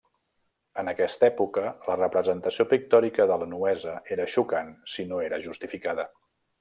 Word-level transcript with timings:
En 0.83 0.87
aquesta 0.93 1.27
època, 1.27 1.73
la 1.89 1.97
representació 1.99 2.67
pictòrica 2.71 3.27
de 3.33 3.37
la 3.43 3.49
nuesa 3.53 3.93
era 4.17 4.27
xocant 4.37 4.73
si 4.95 5.07
no 5.13 5.21
era 5.29 5.41
justificada. 5.49 6.09